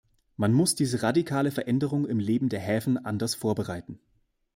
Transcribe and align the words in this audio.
Man 0.35 0.51
muss 0.51 0.73
diese 0.73 1.03
radikale 1.03 1.51
Veränderung 1.51 2.07
im 2.07 2.17
Leben 2.17 2.49
der 2.49 2.59
Häfen 2.59 2.97
anders 3.05 3.35
vorbereiten. 3.35 3.99